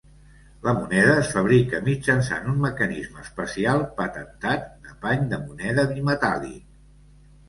La 0.67 0.71
moneda 0.75 1.17
es 1.23 1.27
fabrica 1.33 1.81
mitjançant 1.89 2.47
un 2.53 2.57
mecanisme 2.63 3.21
especial 3.25 3.83
patentat 3.99 4.65
de 4.87 4.95
pany 5.05 5.29
de 5.35 5.39
moneda 5.43 5.85
bimetàl·lic. 5.93 6.65